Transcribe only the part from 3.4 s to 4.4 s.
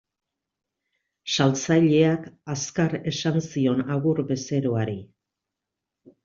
zion agur